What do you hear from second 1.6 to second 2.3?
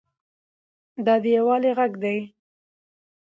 غږ دی.